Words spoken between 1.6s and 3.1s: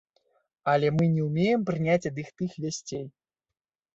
прыняць ад іх тых вясцей.